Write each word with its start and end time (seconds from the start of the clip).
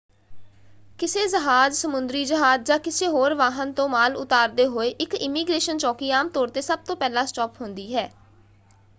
ਕਿਸੇ 0.99 1.25
ਜਹਾਜ਼ 1.27 1.73
ਸਮੁੰਦਰੀ 1.75 2.23
ਜਹਾਜ਼ 2.25 2.63
ਜਾਂ 2.63 2.77
ਕਿਸੇ 2.79 3.07
ਹੋਰ 3.07 3.33
ਵਾਹਨ 3.33 3.73
ਤੋਂ 3.73 3.87
ਮਾਲ 3.89 4.15
ਉਤਾਰਦੇ 4.15 4.65
ਹੋਏ 4.67 4.89
ਇੱਕ 4.99 5.13
ਇਮੀਗ੍ਰੇਸ਼ਨ 5.13 5.77
ਚੌਕੀ 5.77 6.09
ਆਮ 6.11 6.29
ਤੌਰ 6.29 6.49
'ਤੇ 6.49 6.61
ਸਭ 6.61 6.79
ਤੋਂ 6.79 6.95
ਪਹਿਲਾ 6.95 7.25
ਸਟਾਪ 7.25 7.61
ਹੁੰਦੀ 7.61 7.93
ਹੈ। 7.95 8.09